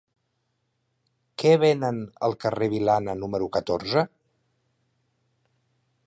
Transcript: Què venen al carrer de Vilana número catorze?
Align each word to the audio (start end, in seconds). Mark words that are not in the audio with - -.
Què 1.41 1.51
venen 1.63 1.99
al 2.27 2.33
carrer 2.45 2.69
de 2.71 2.73
Vilana 2.73 3.15
número 3.19 3.49
catorze? 3.59 4.05